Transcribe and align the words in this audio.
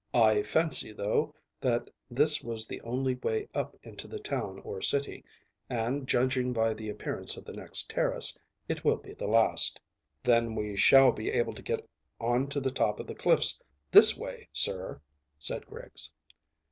I 0.15 0.41
fancy, 0.41 0.91
though, 0.93 1.35
that 1.59 1.91
this 2.09 2.41
was 2.41 2.65
the 2.65 2.81
only 2.81 3.13
way 3.13 3.47
up 3.53 3.77
into 3.83 4.07
the 4.07 4.17
town 4.17 4.59
or 4.63 4.81
city, 4.81 5.23
and, 5.69 6.07
judging 6.07 6.53
by 6.53 6.73
the 6.73 6.89
appearance 6.89 7.37
of 7.37 7.45
the 7.45 7.53
next 7.53 7.87
terrace, 7.87 8.35
it 8.67 8.83
will 8.83 8.95
be 8.97 9.13
the 9.13 9.27
last." 9.27 9.79
"Then 10.23 10.55
we 10.55 10.75
shall 10.75 11.11
be 11.11 11.29
able 11.29 11.53
to 11.53 11.61
get 11.61 11.87
on 12.19 12.47
to 12.47 12.59
the 12.59 12.71
top 12.71 12.99
of 12.99 13.05
the 13.05 13.13
cliffs 13.13 13.59
this 13.91 14.17
way, 14.17 14.47
sir," 14.51 14.99
said 15.37 15.67
Griggs. 15.67 16.11